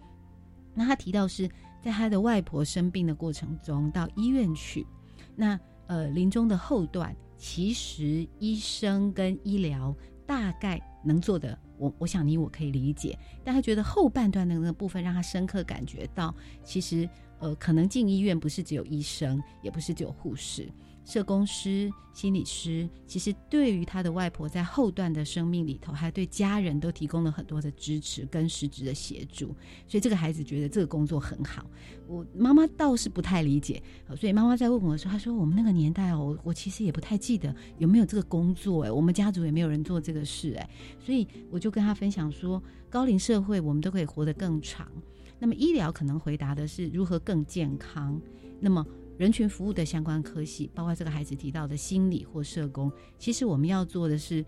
[0.75, 1.49] 那他提到是
[1.81, 4.85] 在他的外婆生病的过程中到医院去，
[5.35, 9.95] 那呃临终的后段，其实医生跟医疗。
[10.29, 16.31] 大概能做的，我我想你我可以理解，但他觉得后半段的那个部分让他深刻感觉到，
[16.63, 17.09] 其实
[17.39, 20.69] 呃，可能进医院不是只有医生，也不是只有护士。
[21.09, 29.47] 社工师、心理师，其实对于他的外婆在后段的生命里头，还对家人都提供了很多的支持跟实质的协助，
[29.87, 31.65] 所以这个孩子觉得这个工作很好。
[32.05, 33.81] 我妈妈倒是不太理解，
[34.15, 40.69] 所以妈妈在问我的时候，她说：“我们那个年代哦，我其实也不太记得有没有这个工作哎，我们家族也没有人做这个事哎。”
[41.03, 44.87] 所以我就跟他分享说，高龄社会我们都可以活得更长，
[45.39, 48.21] 那么医疗可能回答的是如何更健康，
[48.59, 48.85] 那么。
[49.19, 54.45] 人群服务的相关科系，包括这个孩子提到的心理或社工，其实我们要做的是，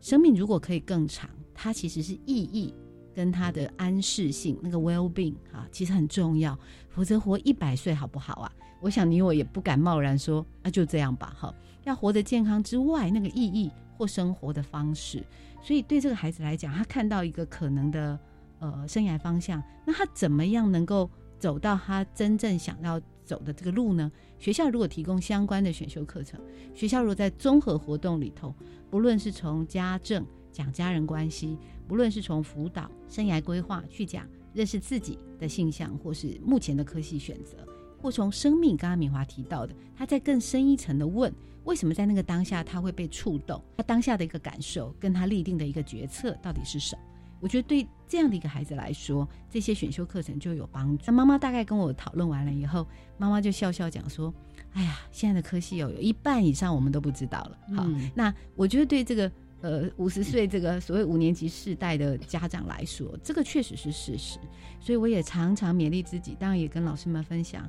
[0.00, 2.74] 生命如果可以更长，它其实是意义
[3.14, 6.58] 跟它的安适性，那个 well being 啊，其实很重要。
[6.88, 8.52] 否则活一百岁好不好啊？
[8.80, 11.32] 我想你我也不敢贸然说，那就这样吧。
[11.38, 11.54] 哈，
[11.84, 15.24] 要活得健康之外，那个意义或生活的方式，
[15.62, 18.18] 所以对这个孩子来讲，他看到一个可能的
[18.58, 21.08] 呃生涯方向，那他怎么样能够
[21.38, 23.00] 走到他真正想要？
[23.30, 24.10] 走的这个路呢？
[24.40, 26.40] 学校如果提供相关的选修课程，
[26.74, 28.52] 学校如果在综合活动里头，
[28.90, 31.56] 不论是从家政讲家人关系，
[31.86, 37.58] 不论是从辅导生涯规划去讲认识自己的性向，或是目前的科系选择，
[38.02, 43.62] 或从生命，刚刚敏华提到的，他在更深一层的问，为什么在那个当下他会被触动？
[43.76, 47.02] 他当下的一个感受，跟他立定的一个决策到底是什么？
[47.40, 51.04] 我觉得对这样的一个孩子来说，这些选修课程就有帮助。
[51.06, 52.86] 那妈妈大概跟我讨论完了以后，
[53.16, 54.32] 妈妈就笑笑讲说
[54.74, 59.32] ：“哎呀，现在的科系有有一半以上我们都不知道了。”好，那我觉得对这个
[59.62, 64.38] 呃五十岁这个所谓五年级世代的家长来说，这个确实是事实。
[64.80, 67.68] 所以我也常常勉励自己，当然也跟老师们分享，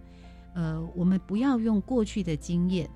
[0.53, 2.89] 呃，我们不要用过去的经验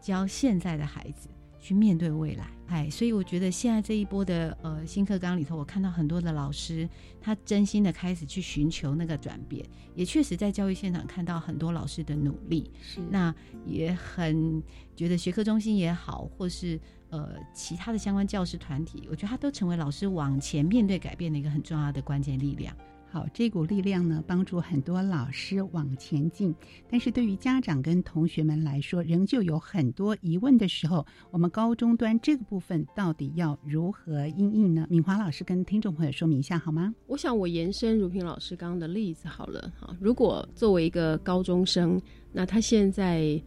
[0.00, 1.28] 教现在的孩子。
[1.64, 6.88] 去面对未来，哎，所以我觉得现在这一波的呃新课纲里头，我看到很多的老师，
[7.20, 9.62] 他真心的开始去寻求那个转变，
[9.94, 13.34] 也确实在教育现场看到很多老师的努力，是那
[13.66, 14.62] 也很
[14.96, 22.74] 觉得学科中心也好，或是呃其他的相关教师团体，我觉得他都成为老师往前面对改变的一个很重要的关键力量。
[23.12, 26.54] 好，这股力量呢，帮助很多老师往前进。
[26.88, 34.86] 但是对于家长跟同学们来说，仍旧有很多疑问的时候，我们高中端这个部分到底要如何应应呢？
[34.88, 36.94] 敏华老师跟听众朋友说明一下好吗？
[37.06, 39.94] 我想我延伸如萍老师刚刚的例子好了哈。
[40.00, 42.00] 如果作为一个高中生，
[42.32, 43.38] 那他现在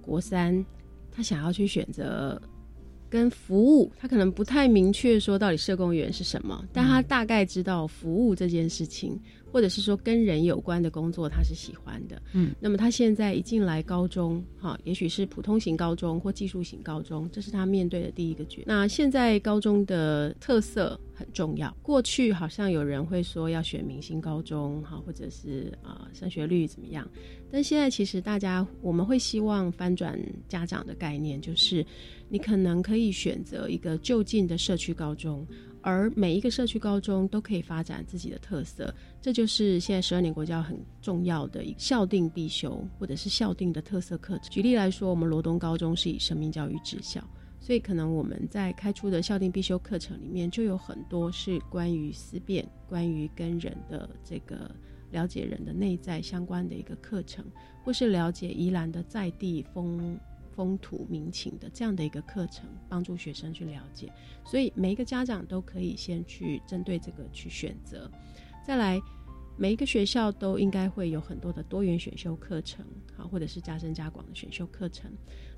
[0.00, 0.64] 国三，
[1.10, 2.40] 他想要去选择。
[3.12, 9.20] 跟服务，他可能不太明确说到底社工员是什么，但他大概知道服务这件事情。
[9.52, 12.22] 或者是说跟人有关的工作，他是喜欢的。
[12.32, 18.62] 嗯，那么他现在一进来高中，哈，也许是普通型高中或技术型高中，这是他面对的第一个决。
[18.64, 21.70] 那现在高中的特色很重要。
[21.82, 27.06] 过去好像有人会说要选明星高中，哈，或者是啊升学率怎么样？
[27.50, 31.84] 但现在其实大家我们会希望翻转家长的概念，就是
[32.32, 35.46] 你可能可以选择一个就近的社区高中。
[35.82, 44.50] 而每一个社区高中都可以发展自己的特色，这就是现在十二年国教很重要的一个校定必修或者是校定的特色课程。
[44.50, 47.20] 举例来说，我们罗东高中是以生命教育治校，
[47.60, 54.70] 所以可能我们在开出的校定必修课程里面就有很多是关于思辨、关于跟人的这个
[55.10, 57.44] 了解人的内在相关的一个课程，
[57.84, 60.16] 或是了解宜兰的在地风。
[60.54, 64.12] 风土民情的这样的一个课程，帮助学生去了解，
[64.44, 68.10] 所以每一个家长都可以先去针对这个去选择。
[68.64, 69.00] 再来，
[69.56, 72.84] 每一个学校都应该会有很多的多元选修课程，
[73.16, 75.10] 好，或者是加深加广的选修课程。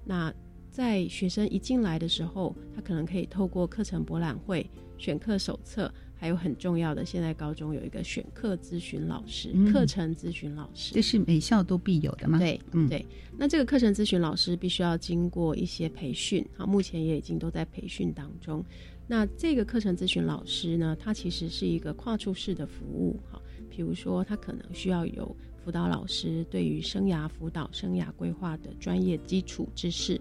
[0.05, 0.33] 那
[0.71, 4.69] 在学生一进来的时候，他可能可以透过课程博览会、
[4.99, 5.93] 选课手册。
[6.25, 12.39] 还有很重要的，现在高中有一个选课咨询老师，课程咨询老师，这是每校都必有的吗？
[12.39, 13.05] 对，嗯，对。
[13.37, 18.65] 那这个课程咨询老师必须要经过一些培训，啊，目前也已经都在培训当中。
[19.07, 30.19] 那这个课程咨询老师呢，他其实是一个跨处式的服务，哈，比如说他可能需要有辅导老师对于生涯辅导、生涯规划的专业基础知识。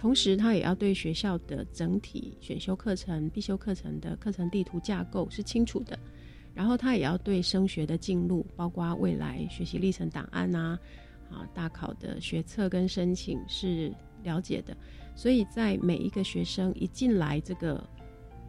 [0.00, 5.98] 同时，他也要对学校的整体选修课程、必修课程的课程地图架构是清楚的，
[6.54, 10.78] 然后他也要对升学的进路，包括未来学习历程档案啊、
[11.30, 13.92] 啊大考的学测跟申请是
[14.22, 14.74] 了解的。
[15.14, 17.86] 所以在每一个学生一进来这个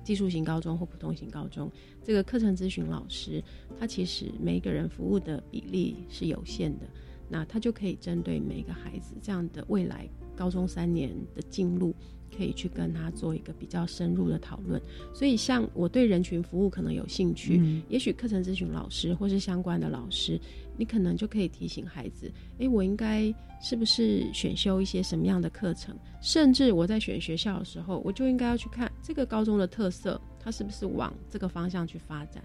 [0.05, 1.69] 技术型高中或普通型高中，
[2.01, 3.43] 这个课程咨询老师，
[3.77, 6.85] 他其实每一个人服务的比例是有限的，
[7.27, 10.07] 那他就可以针对每一个孩子这样的未来。
[10.35, 11.93] 高中三年的进入，
[12.35, 14.81] 可以去跟他做一个比较深入的讨论。
[15.13, 20.39] 所以，像我对人群服务可能有兴趣，也许课程咨询老师或是相关的老师，
[20.77, 25.95] 你可能就可以提醒孩子：，诶，我应该是不是选修一些什么样的课程？
[26.21, 32.43] 甚至我在选学校的时候，我就应该要去看这个高中的特色，它是不是往这个方向去发展？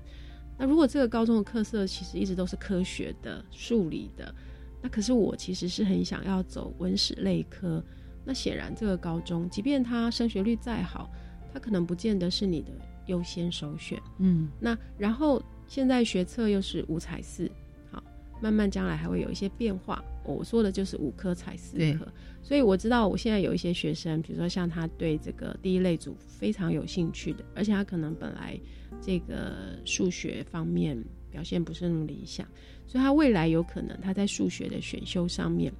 [0.59, 4.35] 那如果这个高中的特色其实一直都是科学的、数理的。
[4.87, 7.83] 那可是我其实是很想要走文史类科，
[8.25, 11.11] 那显然这个高中，即便它升学率再好，
[11.53, 12.71] 它可能不见得是你的
[13.07, 14.01] 优先首选。
[14.19, 17.51] 嗯，那然后现在学测又是五彩四，
[17.91, 18.01] 好，
[18.41, 20.05] 慢慢将来还会有一些变化。
[20.23, 22.07] 我说的就是五科才四科，
[22.41, 28.57] 所以我知道我现在有一些学生，比如说像他对这个第一类组非常有兴趣的，而且他可能本来
[29.01, 30.97] 这个数学方面
[31.37, 32.49] 表现不是那么理想，
[32.87, 35.71] 所以他未来有可能他在数学的选修上面，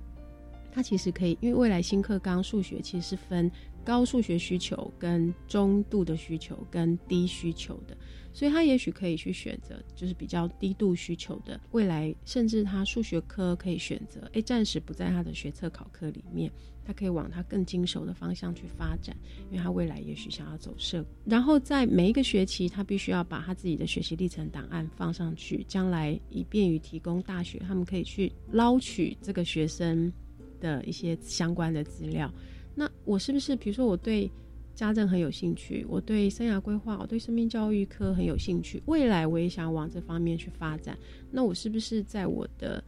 [0.71, 3.51] 他其实可以，因为未来新课纲数学其实是分
[3.83, 7.97] 高数学需求、跟中度的需求、跟低需求的，
[8.35, 16.53] 所以他也许可以去选择就是比较低度需求的，未来甚至他数学科可以选择，哎，暂时不在他的学测考科里面，
[16.87, 19.17] 他可以往他更精熟的方向去发展，
[19.51, 30.13] 因为他未来也许想要走社，然后在每一个学期，他必须要把他自己的学习历程档案放上去，将来以便于提供大学他们可以去捞取这个学生
[30.61, 32.33] 的一些相关的资料。
[32.75, 34.31] 那我是不是，比如说我对
[34.75, 40.97] 家政很有兴趣，我对生涯规划，我对生命教育科很有兴趣，未来我也想往这方面去发展。
[41.31, 42.85] 那我是不是在我的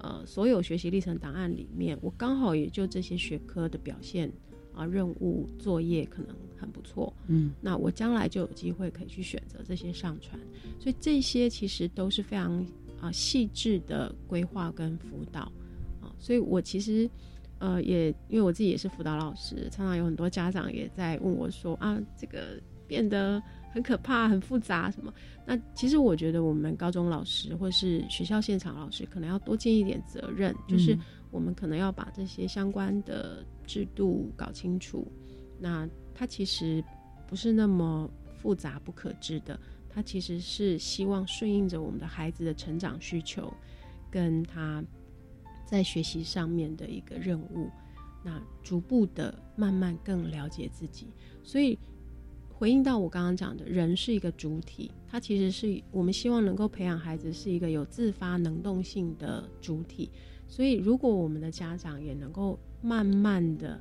[0.00, 4.30] 呃所有学习历程档案里面，我刚好也就这些学科的表现
[4.74, 10.38] 啊、任务、作业可能很不错，嗯，那我将来就有机会可以去选择这些上传。
[10.78, 12.66] 所以这些其实都是非常
[13.00, 15.40] 啊、细致的规划跟辅导
[16.00, 17.08] 啊、所以我其实。
[17.62, 23.38] 呃，也因为我自己也是辅导老师，常常有很多家长也在问我说啊，这个变得
[23.70, 25.12] 很可怕、很复杂什么。
[25.46, 30.96] 那其实我觉得我们高中老师或是学校现场老师可能要多尽一点责任，就是
[31.30, 35.06] 我们可能要把这些相关的制度搞清楚。
[35.58, 36.82] 那它其实
[37.26, 39.58] 不是那么复杂不可知的，
[39.88, 43.52] 它其实是希望顺应着我们的孩子的成长需求，
[44.10, 44.84] 跟他。
[45.66, 47.70] 在学习上面的一个任务，
[48.24, 51.06] 那逐步的慢慢更了解自己，
[51.44, 51.78] 所以
[52.60, 60.10] 回应到我刚刚讲的，人是一个主体，他其实是我们希望能够培养孩子是一个有自发能动性的主体，
[60.46, 63.80] 所以如果我们的家长也能够慢慢的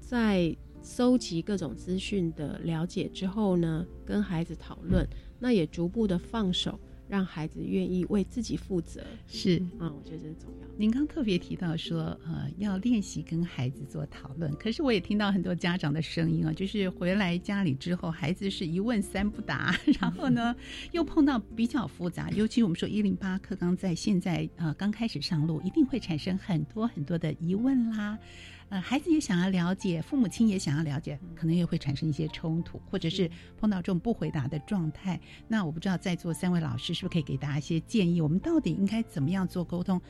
[0.00, 5.06] 在搜集各种资讯的了解之后呢，跟孩子讨论，
[5.38, 6.80] 那也逐步的放手。
[7.08, 10.66] 让孩子愿意为自己负责，是啊、我觉得这是重要。
[10.78, 14.52] 您刚特别提到说，呃，要练习跟孩子做讨论。
[14.56, 20.54] 可是我也听到很多家长的声音啊，就是回来家里之后，孩子是一问三不答， 然后呢，
[20.92, 28.18] 又碰到比较复杂，尤其我们说一零八课纲在现在呃刚开始上路，一定会产生很多很多的疑问啦。
[28.68, 35.20] 呃，孩子也想要了解，父母亲也想要了解，可能也会产生一些冲突，或者是碰到这种不回答的状态。
[35.46, 38.20] 那我不知道在座三位老师是不是可以给大家一些建议？
[38.20, 40.02] 我们到底应该怎么样做沟通？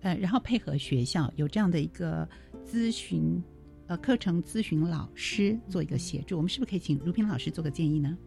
[0.00, 2.28] 呃，然后配合学校有这样的一个
[2.66, 3.40] 咨询，
[3.86, 8.18] 呃，课程咨询老师做一个协助，我们是不是可以请如萍老师做个建议呢？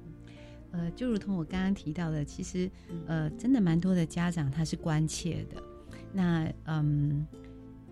[0.71, 2.71] 呃，就如同我刚刚提到的，其实
[3.05, 5.61] 呃，真的蛮多的家长他是关切的。
[6.13, 7.27] 那嗯。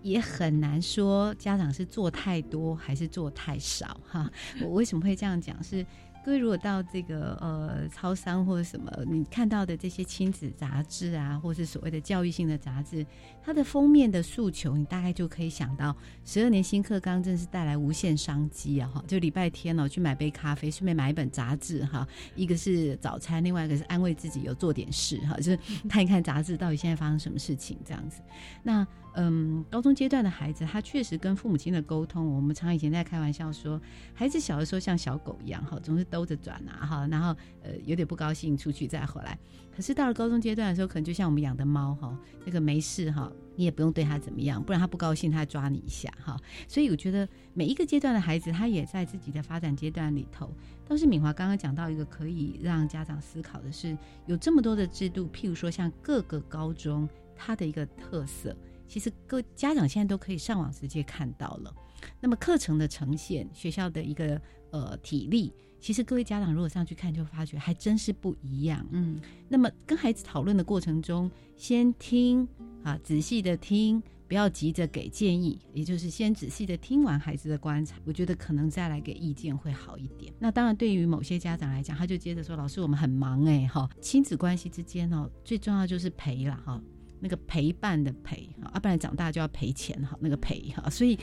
[0.02, 4.30] 也很难说家长是做太多还是做太少哈。
[4.60, 5.62] 我为什么会这样讲？
[5.62, 5.84] 是
[6.24, 13.04] 各位如果到这个呃超商或者什么，你看到的这些亲子杂志啊，或是所谓的教育性的杂志，
[13.44, 18.88] 它的封面的诉求，你大概就可以想到，十二年新课纲真是带来无限商机啊！
[18.94, 28.22] 哈，就礼拜天哦，去买杯咖啡，顺便买一本杂志哈，一个是早餐，另外一个是安慰自己有做点事哈， 就是看一看杂志到底现在发生什么事情这样子。
[28.62, 33.78] 那嗯，高中阶段的孩子，他确实跟父母亲的沟通，我们常以前在开玩笑说，
[34.14, 39.38] 孩子小的时候像小狗一样哈，总是兜着转啊哈，然后呃有点不高兴出去再回来。
[39.74, 46.36] 可是到了高中阶段的时候，可能就像我们养的猫哈，那个没事哈，你也不用对他怎么样，不然他不高兴，他抓你一下哈。
[46.66, 50.50] 所以我觉得每一个阶段的孩子，他也在自己的发展阶段里头。
[50.86, 58.56] 倒是敏华刚刚讲到一个可以让家长思考的是，有这么多的制度，譬如说像各个高中它的一个特色。
[58.88, 61.74] 其实各家长现在都可以上网直接看到了。
[62.20, 64.38] 那么课程的呈现，学校的一个
[64.70, 65.50] 呃体力，
[65.82, 68.86] 其实各位家长如果上去看，就发觉还真是不一样。
[68.92, 72.46] 嗯，那么跟孩子讨论的过程中，先听
[72.84, 80.32] 啊，仔细的听，不要急着给建议，也就是先仔细的听完孩子的观察，我觉得可能再来给意见会好一点。
[80.38, 86.80] 那当然，对于某些家长来讲，他就接着说：“老师，我们很忙哎，哈，亲子关系之间哦，最重要就是陪了哈。”
[87.24, 90.18] 那个陪伴的陪啊，不然长大就要赔钱哈。
[90.20, 91.16] 那个陪哈，所以，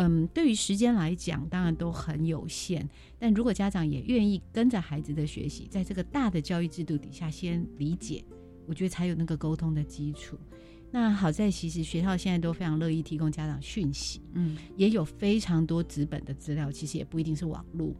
[0.00, 2.88] 嗯，对于时间来讲，当然都很有限。
[3.18, 8.24] 但如果家长也愿意跟着孩子的学习，在这个大的教育制度底下先理解，
[8.66, 10.38] 我觉得才有那个沟通的基础。
[10.90, 17.92] 那好在其实学校现在都非常乐意提供家长讯息，嗯，也有非常多纸本的资料，其实也不一定是网络。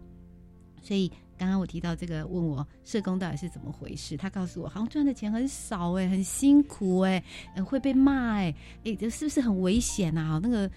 [0.81, 7.23] 所以刚刚我提到这个，问我社工到底是怎么回事，他告诉我好像赚的钱很少哎，很辛苦哎，
[7.67, 10.41] 会被骂哎，哎，这是不是很危险啊？
[10.41, 10.71] 那个，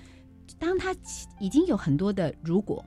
[0.59, 0.95] 当他
[1.39, 2.83] 已经有很多的如果，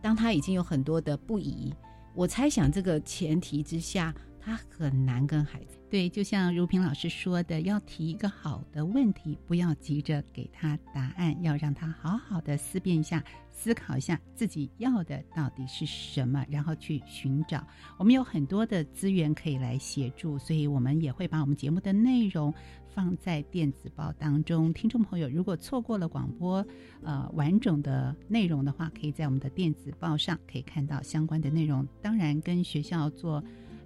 [0.00, 1.72] 当他已经有很多的不宜，
[2.14, 5.78] 我猜想这个前提之下，他很难跟孩子。
[5.88, 17.62] 对，就像如萍老师说的，要提一个好的问题，不要急着给他答案，要让他好好的思辨一下，思考一下自己要的到底是什么，然后去寻找。
[17.98, 22.52] 我们有很多的资源可以来协助，所以我们也会把我们节目的内容
[22.94, 24.72] 放在电子报当中。
[24.72, 26.64] 听众朋友，如果错过了广播
[27.02, 31.86] 呃完整的内容的话，可以在我们的电子报上可以看到相关的内容。
[32.00, 33.42] 当然，跟学校做。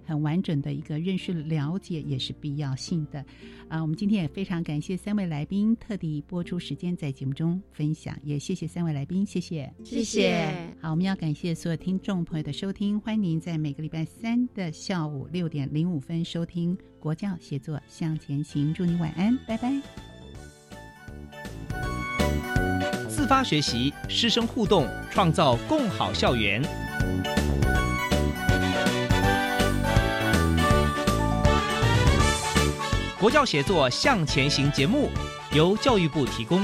[0.07, 3.19] 很完整的一个认识了解也是必要性的，
[3.67, 10.73] 啊，我们今天也非常感谢三位来宾特地播出时间在节目中分享，也谢谢三位来宾，谢谢，谢谢。
[10.79, 16.77] 好，我们要感谢所有听众朋友的收听，欢迎您在每个礼拜三的下午六点零五分收听
[17.07, 19.71] 国教协作向前行，祝你晚安，拜拜。
[23.07, 26.61] 自发学习，师生互动，创造共好校园。
[33.17, 35.09] 国教协作向前行节目
[35.53, 36.61] 由教育部提供。